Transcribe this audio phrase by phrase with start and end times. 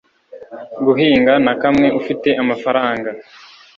[0.85, 3.09] guhinga na kamwe ufite amafaranga